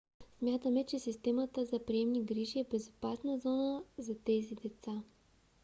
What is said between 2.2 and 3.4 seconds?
грижи е безопасна